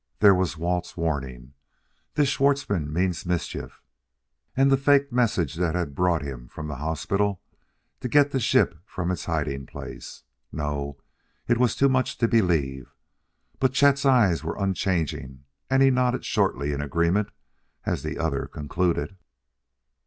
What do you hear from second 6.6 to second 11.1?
the hospital to get the ship from its hiding place; no,